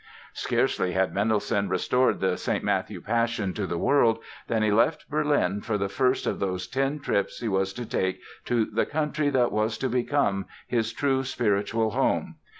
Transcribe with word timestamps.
Scarcely 0.33 0.93
had 0.93 1.13
Mendelssohn 1.13 1.69
restored 1.69 2.21
the 2.21 2.35
"St. 2.35 2.63
Matthew 2.63 3.01
Passion" 3.01 3.53
to 3.53 3.67
the 3.67 3.77
world 3.77 4.17
than 4.47 4.63
he 4.63 4.71
left 4.71 5.07
Berlin 5.11 5.61
for 5.61 5.77
the 5.77 5.89
first 5.89 6.25
of 6.25 6.39
those 6.39 6.67
ten 6.67 6.99
trips 6.99 7.39
he 7.39 7.47
was 7.47 7.71
to 7.73 7.85
take 7.85 8.19
to 8.45 8.65
the 8.65 8.87
country 8.87 9.29
that 9.29 9.51
was 9.51 9.77
to 9.77 9.89
become 9.89 10.47
his 10.65 10.91
true 10.91 11.23
spiritual 11.23 11.91
home. 11.91 12.37